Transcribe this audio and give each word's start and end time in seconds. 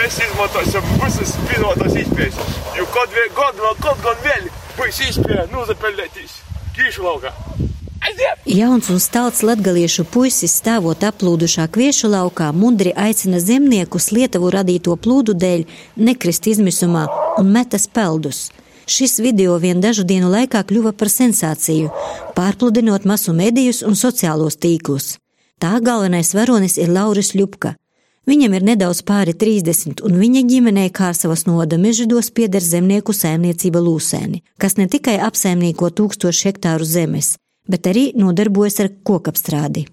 mēs 0.00 0.20
izmantosim 0.24 0.86
visas 1.02 1.32
piedāvātās 1.48 1.96
iespējas. 2.00 2.38
Jo 2.78 2.86
kaut 2.94 3.12
vien, 3.12 3.32
kaut 3.36 3.58
vēl, 3.60 3.74
kaut 3.84 4.04
gan 4.04 4.22
vēl 4.24 4.46
būs 4.78 5.00
iespēja 5.06 5.46
nozapelēties 5.52 6.36
kīšu 6.76 7.04
laukā. 7.04 7.32
Aiziet! 8.00 8.46
Jauns 8.48 8.88
un 8.92 9.00
stalts 9.02 9.42
latgaliešu 9.44 10.06
puisis 10.08 10.54
stāvot 10.62 11.04
aplūdušā 11.04 11.66
kviešu 11.74 12.08
laukā 12.14 12.48
mundri 12.56 12.94
aicina 12.96 13.42
zemniekus 13.44 14.08
Lietuvu 14.16 14.52
radīto 14.54 14.96
plūdu 14.96 15.34
dēļ 15.36 15.66
nekrist 16.00 16.48
izmisumā 16.48 17.04
un 17.42 17.52
metas 17.52 17.84
peldus. 17.86 18.46
Šis 18.90 19.20
video 19.20 19.58
vien 19.62 19.84
dažu 19.84 20.06
dienu 20.08 20.32
laikā 20.32 20.64
kļuva 20.66 20.94
par 20.96 21.12
sensāciju, 21.12 21.92
pārpludinot 22.38 23.04
masu 23.06 23.36
medijus 23.36 23.84
un 23.86 24.00
sociālos 24.00 24.56
tīklus. 24.56 25.18
Tā 25.60 25.76
galvenais 25.84 26.32
varonis 26.34 26.80
ir 26.80 26.88
Lauris 26.88 27.34
Ļupka. 27.36 27.76
Viņam 28.28 28.52
ir 28.56 28.64
nedaudz 28.68 29.00
pāri 29.08 29.32
30, 29.32 30.02
un 30.04 30.18
viņa 30.20 30.42
ģimenei 30.50 30.90
Kārsavas 30.92 31.46
noda 31.48 31.78
mežģīdos 31.80 32.28
pieder 32.36 32.60
zemnieku 32.60 33.14
saimniecība 33.16 33.80
Lūsēni, 33.80 34.42
kas 34.60 34.76
ne 34.76 34.88
tikai 34.92 35.16
apsaimnieko 35.24 35.88
tūkstošu 35.88 36.50
hektāru 36.50 36.84
zemes, 36.84 37.38
bet 37.68 37.88
arī 37.88 38.10
nodarbojas 38.20 38.82
ar 38.84 38.92
kokapstrādi. 39.08 39.86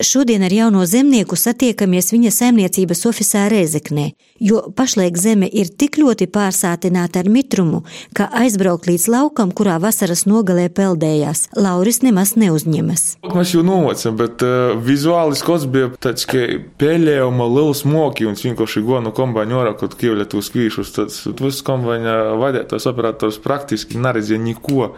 Šodien 0.00 0.42
ar 0.42 0.52
jauno 0.52 0.82
zemnieku 0.90 1.36
satiekamies 1.38 2.08
viņa 2.10 2.30
saimniecības 2.34 3.04
oficiālā 3.06 3.46
Rēzeknē, 3.52 4.08
jo 4.42 4.64
pašlaik 4.74 5.14
zeme 5.20 5.46
ir 5.46 5.68
tik 5.70 6.00
ļoti 6.00 6.26
pārsātināta 6.34 7.20
ar 7.22 7.28
mitrumu, 7.30 7.84
ka 8.10 8.26
aizbraukt 8.34 8.88
līdz 8.90 9.04
laukam, 9.12 9.52
kurā 9.54 9.76
vasaras 9.78 10.24
nogalē 10.26 10.64
peldējās, 10.74 11.44
Lauris 11.54 12.00
nemaz 12.02 12.32
neuzņemas. 12.34 13.04
Mēs 13.36 13.52
jau 13.54 13.62
nomocam, 13.62 14.16
bet 14.18 14.42
uh, 14.42 14.72
vizuāli 14.82 15.38
skats 15.38 15.68
bija 15.70 15.92
tāds, 16.02 16.26
ka 16.26 16.42
pēļējuma 16.82 17.46
liels 17.54 17.84
moki 17.86 18.26
un 18.26 18.34
vienkārši 18.34 18.82
gonu 18.82 19.14
kombaiņu 19.14 19.60
orā, 19.60 19.76
kaut 19.78 19.94
kīvļa 20.00 20.26
tūs 20.34 20.50
kvīšus, 20.56 20.92
tad 20.98 21.14
viss 21.38 21.62
kombaiņa 21.70 22.16
vadētājs 22.42 22.88
operators 22.90 23.38
praktiski 23.46 24.02
neredzēja 24.02 24.42
neko. 24.42 24.90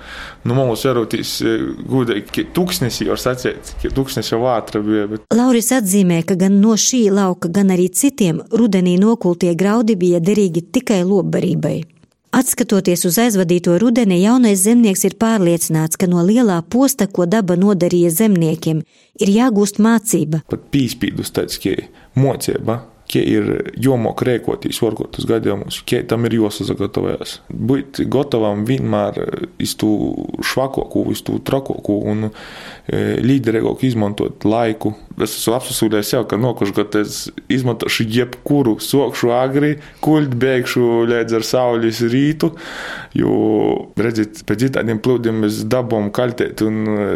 Nu, 0.48 0.56
mums 0.56 0.89
ierūtīs 0.89 1.36
gudīgi 1.84 2.48
tūkstnesī, 2.56 3.11
var 3.12 3.20
sacēt, 3.20 3.77
tūkstnesī 3.84 4.41
vātra 4.41 4.86
bija. 4.87 5.09
Bet... 5.11 5.27
Lauris 5.34 5.73
atzīmē, 5.75 6.23
ka 6.29 6.39
gan 6.39 6.61
no 6.62 6.77
šī 6.81 7.06
lauka, 7.15 7.51
gan 7.53 7.75
arī 7.75 7.91
citiem 7.91 8.41
rudenī 8.55 8.97
nokultie 9.03 9.53
graudi 9.59 9.98
bija 9.98 10.23
derīgi 10.23 10.65
tikai 10.79 11.03
lobbarībai. 11.05 11.77
Atskatoties 12.37 13.07
uz 13.09 13.17
aizvadīto 13.23 13.79
rudeni, 13.81 14.19
jaunais 14.20 14.61
zemnieks 14.67 15.07
ir 15.09 15.14
pārliecināts, 15.20 15.97
ka 15.97 16.09
no 16.11 16.25
lielā 16.27 16.59
posta, 16.69 17.07
ko 17.07 17.25
daba 17.25 17.57
nodarīja 17.57 18.11
zemniekiem, 18.12 18.83
ir 19.23 19.33
jāgūst 19.33 19.81
mācība. 19.81 20.42
Pat 20.51 20.67
pīspīdus 20.75 21.33
tāds, 21.33 21.57
ka 21.62 21.73
mocība 22.19 22.83
Kie 23.06 23.22
ir 23.22 23.50
jāmok 23.78 24.24
rēkoties 24.26 24.80
vargotus 24.82 25.28
gadījumus, 25.28 25.78
kie 25.86 26.00
tam 26.10 26.26
ir 26.26 26.34
jāsagatavojas. 26.40 27.36
Būt 27.46 28.02
gatavam 28.10 28.64
vienmēr 28.66 29.46
iz 29.62 29.76
tū 29.78 29.90
švakoku, 30.42 31.04
iz 31.14 31.22
tū 31.27 31.38
trakoku 31.46 32.00
un 32.10 32.28
e, 32.28 32.32
līderīgāk 33.22 33.84
izmantot 33.86 34.46
laiku. 34.48 34.96
Es 35.16 35.36
esmu 35.38 35.54
apsūdzējis 35.56 36.10
sev, 36.12 36.27
ka 36.28 36.36
nokušu 36.40 36.74
gadu 36.77 37.00
es 37.04 37.20
izmantošu 37.52 38.08
jebkuru, 38.12 38.77
sokšu 38.84 39.30
agri, 39.36 39.77
kuļt, 40.04 40.34
beigšu 40.42 41.06
līdz 41.08 41.38
ar 41.38 41.46
saules 41.46 42.02
rītu, 42.04 42.50
jo, 43.16 43.36
redziet, 43.96 44.42
pēc 44.48 44.66
tādiem 44.77 45.00
plūdiem 45.02 45.40
mēs 45.46 45.62
dabom 45.70 46.10
kaltēt 46.14 46.64
un 46.66 46.82
e, 46.90 47.06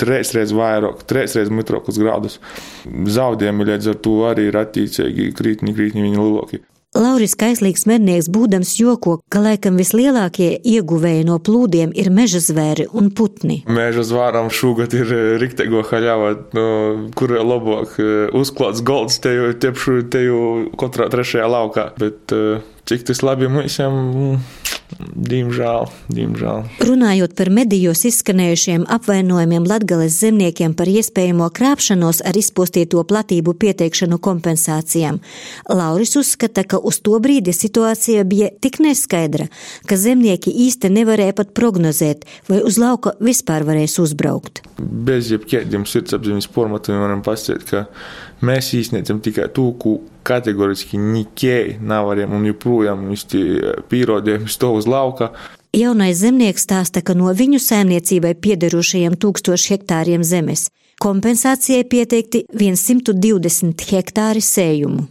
treisreiz 0.00 0.54
vairāk, 0.56 1.04
treisreiz 1.10 1.52
mitrākus 1.52 2.00
grādus. 2.00 2.38
Zaudējumi 2.86 3.68
līdz 3.72 3.92
ar 3.92 4.00
to 4.06 4.16
arī 4.30 4.48
ir 4.48 4.60
attīcīgi 4.62 5.23
krītņi, 5.32 5.76
krītņi 5.76 6.06
viņa 6.08 6.20
lielākie. 6.20 6.64
Lauris 6.94 7.32
Kaislīgs 7.34 7.88
mednieks 7.90 8.28
būdams 8.30 8.76
joko, 8.78 9.16
ka 9.32 9.40
laikam 9.42 9.74
vislielākie 9.80 10.52
ieguvēji 10.62 11.24
no 11.26 11.40
plūdiem 11.42 11.90
ir 11.98 12.10
meža 12.14 12.38
zvēri 12.38 12.86
un 12.94 13.08
putni. 13.10 13.64
Meža 13.66 14.04
zvāram 14.06 14.46
šogad 14.46 14.94
ir 14.94 15.10
eh, 15.10 15.24
riktego 15.42 15.82
haļāva, 15.88 16.30
no 16.54 16.68
kur 17.18 17.34
labāk 17.34 17.98
eh, 17.98 18.12
uzklāts 18.38 18.84
golds 18.86 19.18
te 19.18 19.34
jau, 19.34 19.50
te 19.58 20.22
jau 20.22 20.44
katrā 20.78 21.10
trešajā 21.10 21.50
laukā, 21.50 21.88
bet 21.98 22.36
eh, 22.36 22.62
cik 22.86 23.08
tas 23.10 23.26
labi 23.26 23.50
mums 23.50 23.80
jau. 23.80 23.90
Diemžēl, 24.94 25.88
diemžēl. 26.12 26.66
Runājot 26.84 27.32
par 27.38 27.48
medijos 27.54 28.04
izskanējušiem 28.06 28.84
apvainojumiem 28.92 29.64
Latgales 29.66 30.18
zemniekiem 30.20 30.74
par 30.76 30.90
iespējamo 30.90 31.48
krāpšanos 31.56 32.20
ar 32.28 32.36
izpostīto 32.38 33.02
platību 33.08 33.56
pieteikšanu 33.58 34.20
kompensācijām, 34.22 35.18
Lauris 35.72 36.14
uzskata, 36.20 36.66
ka 36.68 36.78
uz 36.78 37.00
to 37.04 37.18
brīdi 37.22 37.54
situācija 37.56 38.26
bija 38.28 38.50
tik 38.60 38.78
neskaidra, 38.84 39.48
ka 39.88 39.98
zemnieki 39.98 40.52
īsti 40.68 40.92
nevarēja 40.92 41.38
pat 41.40 41.54
prognozēt, 41.56 42.28
vai 42.50 42.60
uz 42.62 42.78
lauka 42.78 43.16
vispār 43.24 43.66
varēs 43.66 43.98
uzbraukt. 44.04 44.62
Bez 44.78 45.32
jebkādiem 45.32 45.88
sirdsapziņas 45.88 46.50
formatiem 46.54 47.00
varam 47.02 47.24
pastāstīt, 47.24 47.66
ka 47.70 47.86
mēs 48.44 48.74
īstenībā 48.76 49.22
tikai 49.24 49.48
to, 49.54 49.70
ko 49.80 49.98
kategoriski 50.26 51.00
nikēji 51.00 51.78
nevaram 51.80 52.36
un 52.38 52.46
joprojām 52.48 53.10
īsti 53.14 53.42
pierādījumi 53.90 54.50
stāv 54.50 54.80
uz 54.80 54.88
lauka. 54.90 55.32
Jaunais 55.74 56.20
zemnieks 56.20 56.64
stāsta, 56.68 57.02
ka 57.02 57.16
no 57.18 57.32
viņu 57.34 57.58
saimniecībai 57.62 58.36
piederošajiem 58.38 59.18
tūkstošu 59.20 59.74
hektāriem 59.74 60.24
zemes 60.26 60.68
kompensācijai 61.02 61.84
pieteikti 61.90 62.44
120 62.54 63.84
hektāri 63.90 64.42
sējumu. 64.44 65.08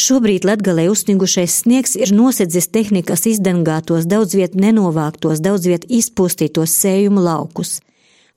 Šobrīd 0.00 0.46
Latgalē 0.46 0.86
uzsnigušais 0.92 1.56
sniegs 1.64 1.96
ir 1.98 2.12
nosedzis 2.14 2.70
tehnikas 2.72 3.26
izdengātos, 3.26 4.06
daudz 4.06 4.36
viet 4.38 4.54
nenovāktos, 4.54 5.42
daudz 5.42 5.66
viet 5.66 5.84
izpūstītos 5.90 6.76
sējumu 6.84 7.24
laukus. 7.24 7.80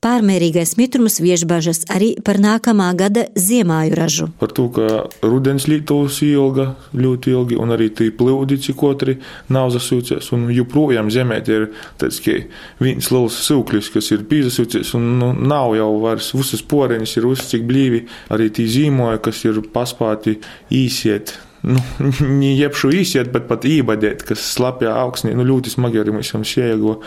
Pārmērīgais 0.04 0.74
mitrums 0.76 1.22
viež 1.24 1.46
bažas 1.48 1.86
arī 1.88 2.10
par 2.28 2.36
nākamā 2.44 2.90
gada 3.00 3.22
ziemāju 3.40 3.96
ražu. 3.96 4.26
Par 4.42 4.52
to, 4.52 4.66
ka 4.76 5.06
rudens 5.24 5.64
lītos 5.72 6.18
ilga, 6.28 6.74
ļoti 6.92 7.32
ilgi, 7.32 7.60
un 7.64 7.72
arī 7.72 7.88
tī 7.96 8.10
plūdi, 8.12 8.58
cik 8.66 8.84
otri 8.84 9.16
nav 9.48 9.72
zasūcies, 9.72 10.28
un 10.36 10.50
joprojām 10.52 11.08
zemē 11.14 11.40
ir 11.48 11.70
tāds, 12.02 12.20
ka 12.26 12.36
viens 12.84 13.10
liels 13.16 13.40
sūklis, 13.48 13.94
kas 13.96 14.12
ir 14.12 14.28
pīzasūcies, 14.28 14.92
un 15.00 15.08
nu, 15.22 15.32
nav 15.54 15.78
jau 15.80 15.90
vairs 16.04 16.34
visas 16.36 16.66
poreņas, 16.68 17.16
ir 17.22 17.30
uzs 17.32 17.48
cik 17.54 17.64
blīvi, 17.72 18.04
arī 18.36 18.52
tī 18.52 18.68
zīmoja, 18.76 19.24
kas 19.24 19.40
ir 19.48 19.64
paspāti 19.72 20.36
īsiet 20.84 21.38
nu, 21.68 21.84
jebšu 22.64 22.94
īsiet, 23.00 23.32
bet 23.34 23.48
pat 23.50 23.68
ībadēt, 23.68 24.26
kas 24.28 24.44
slapjā 24.56 24.94
augsnī, 25.04 25.36
nu, 25.38 25.46
ļoti 25.48 25.74
smagi 25.74 26.02
arī 26.02 26.16
mums 26.16 26.34
šieego, 26.50 27.00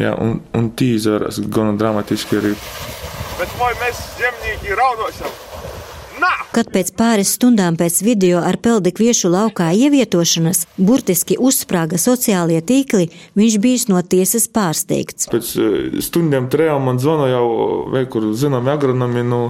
jā, 0.00 0.14
un, 0.20 0.40
un 0.56 0.72
tīzaras 0.78 1.40
gan 1.52 1.78
dramatiski 1.80 2.40
arī. 2.42 2.56
Bet 3.40 3.56
vai 3.60 3.72
mēs 3.82 4.04
zemnieki 4.20 4.78
raudosim? 4.78 5.51
Kad 6.52 6.68
pēc 6.68 6.90
pāris 6.98 7.30
stundām 7.38 7.78
pēc 7.80 8.02
video 8.04 8.42
ar 8.44 8.58
peldekviešu 8.60 9.30
laukā 9.32 9.70
ievietošanas 9.72 10.66
burtiski 10.76 11.38
uzsprāga 11.40 11.96
sociālie 12.00 12.58
tīkli, 12.60 13.06
viņš 13.38 13.54
bijis 13.62 13.86
no 13.88 14.02
tiesas 14.04 14.44
pārsteigts. 14.52 15.30
Pēc 15.32 15.52
eh, 15.56 15.96
stundām 16.04 16.50
trejām 16.52 16.84
man 16.90 17.00
zvana 17.00 17.30
jau 17.30 17.46
veikur 17.94 18.28
zinām 18.36 18.68
agronomi 18.68 19.24
no, 19.24 19.40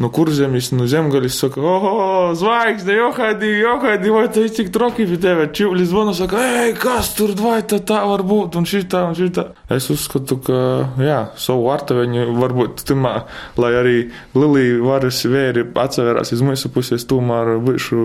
no 0.00 0.10
kurzemis, 0.14 0.70
no 0.72 0.88
zemgalis, 0.88 1.36
saka, 1.42 1.60
oho, 1.60 1.92
zvaigzne, 2.38 2.96
johadi, 3.02 3.52
johadi, 3.60 4.14
vai 4.16 4.24
tai 4.32 4.46
cik 4.56 4.72
troki 4.72 5.04
pie 5.10 5.20
tevi, 5.20 5.50
čiuli 5.60 5.84
zvana, 5.88 6.16
saka, 6.16 6.40
ej, 6.62 6.72
kas 6.80 7.12
tur, 7.18 7.34
vai 7.36 7.60
tā 7.68 7.82
tā 7.84 8.00
var 8.08 8.24
būt, 8.24 8.56
un 8.56 8.68
šitā, 8.68 9.04
un 9.10 9.18
šitā. 9.18 9.50
Es 9.76 9.90
uzskatu, 9.92 10.40
ka, 10.48 10.62
jā, 11.04 11.20
savu 11.40 11.68
vārtaveņu 11.68 12.26
varbūt 12.40 12.86
timā, 12.88 13.14
lai 13.60 13.74
arī 13.76 13.96
Lilī 14.36 14.66
varas 14.80 15.20
vēri 15.28 15.66
atsevērās 16.06 16.32
iz 16.32 16.42
mūsu 16.44 16.70
puses 16.72 17.06
tomēr 17.08 17.56
būšu 17.62 17.98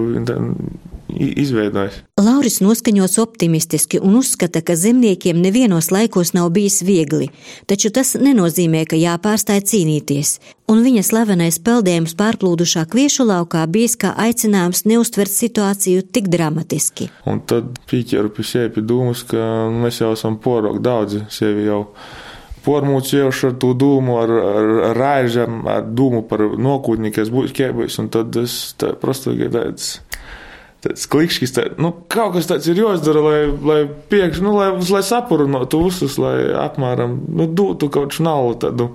izveidojis. 1.12 2.02
Lauris 2.22 2.60
noskaņots 2.64 3.20
optimistiski 3.22 4.00
un 4.00 4.16
uzskata, 4.22 4.62
ka 4.62 4.76
zemniekiem 4.76 5.42
nevienos 5.42 5.92
laikos 5.92 6.34
nav 6.34 6.50
bijis 6.56 6.82
viegli, 6.82 7.30
taču 7.68 7.92
tas 7.92 8.16
nenozīmē, 8.16 8.86
ka 8.88 8.96
jāpārstāj 8.96 9.62
cīnīties, 9.68 10.40
un 10.72 10.82
viņa 10.86 11.04
slavenais 11.04 11.60
peldējums 11.60 12.16
pārplūdušā 12.16 12.88
kviešu 12.92 13.28
laukā 13.28 13.66
bijis 13.68 13.98
kā 14.00 14.16
aicinājums 14.16 14.86
neustvert 14.88 15.32
situāciju 15.32 16.08
tik 16.12 16.32
dramatiski. 16.32 17.12
Un 17.28 17.44
tad 17.46 17.78
pīķeru 17.92 18.34
pie 18.34 18.48
sevi 18.48 18.76
pie 18.78 18.86
dūmus, 18.88 19.26
ka 19.28 19.70
mēs 19.74 20.02
jau 20.02 20.14
esam 20.16 20.40
porok 20.42 20.82
daudzi 20.82 21.26
sevi 21.30 21.68
jau 21.68 21.86
pormuciejuši 22.66 23.48
ar 23.50 23.58
tų 23.62 23.72
dūmų, 23.82 24.18
ar, 24.22 24.34
ar, 24.38 24.72
ar 24.92 25.00
raižam, 25.00 25.62
ar 25.70 25.86
dūmų 25.88 26.24
par 26.30 26.46
nokūdnikės 26.62 27.34
būs 27.34 27.56
kēbais, 27.58 27.98
un 28.02 28.12
tad 28.14 28.34
tas 28.36 28.58
tā, 28.78 28.94
prosto 29.02 29.34
gaidāts. 29.38 30.00
Tāds 30.82 31.06
klikšķis, 31.12 31.54
tā, 31.56 31.66
nu, 31.82 31.92
kaut 32.12 32.36
kas 32.36 32.50
tāds 32.50 32.68
ir 32.72 32.80
jāizdara, 32.82 33.22
lai, 33.26 33.40
lai 33.70 33.80
piekš, 34.12 34.42
nu, 34.44 34.56
lai, 34.58 34.70
lai 34.82 35.02
sapurinotu 35.06 35.84
visus, 35.86 36.18
lai 36.22 36.36
apmēram, 36.64 37.18
nu, 37.30 37.48
dotu 37.48 37.90
kaut 37.92 38.12
kādu 38.16 38.26
naudu, 38.26 38.58
tādu 38.66 38.88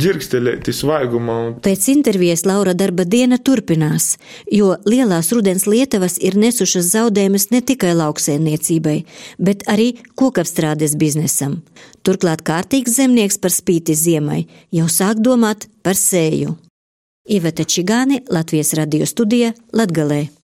ģirgsteļēti 0.00 0.74
svaigumā. 0.76 1.38
Pēc 1.64 1.88
intervijas 1.92 2.46
Laura 2.48 2.74
darba 2.76 3.04
diena 3.04 3.38
turpinās, 3.38 4.14
jo 4.52 4.74
lielās 4.88 5.32
rudens 5.36 5.66
lietavas 5.68 6.18
ir 6.22 6.38
nesušas 6.40 6.92
zaudējumus 6.94 7.50
ne 7.52 7.62
tikai 7.66 7.92
lauksēmniecībai, 7.98 8.98
bet 9.38 9.66
arī 9.70 9.92
kokapstrādes 10.16 10.96
biznesam. 11.00 11.60
Turklāt 12.06 12.44
kārtīgs 12.46 12.96
zemnieks 13.00 13.40
par 13.42 13.52
spīti 13.52 13.96
ziemai 13.98 14.44
jau 14.74 14.88
sāk 14.92 15.20
domāt 15.20 15.68
par 15.84 15.98
sēju. 15.98 16.56
Iveta 17.26 17.66
Čigāni, 17.66 18.22
Latvijas 18.30 18.72
radio 18.78 19.06
studija 19.06 19.52
Latgalē. 19.74 20.35